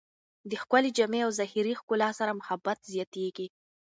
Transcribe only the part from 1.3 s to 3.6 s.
ظاهري ښکلا سره محبت زیاتېږي.